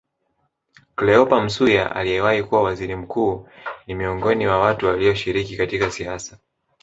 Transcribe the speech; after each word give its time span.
Cleopa 0.95 1.41
Msuya 1.41 1.95
aliyewahi 1.95 2.43
kuwa 2.43 2.63
Waziri 2.63 2.95
Mkuu 2.95 3.47
ni 3.87 3.95
miongoni 3.95 4.47
wa 4.47 4.59
watu 4.59 4.85
walioshiriki 4.85 5.57
katika 5.57 5.91
siasa 5.91 6.37